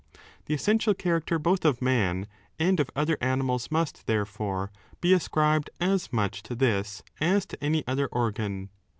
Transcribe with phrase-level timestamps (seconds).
[0.47, 2.25] The essential character both of man
[2.57, 7.85] and of other animals must, therefore, be ascribed as much to this as to any
[7.85, 8.71] other organ.